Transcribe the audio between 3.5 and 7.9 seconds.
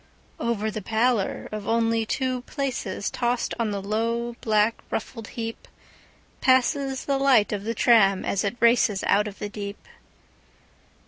on the low, black, ruffled heapPasses the light of the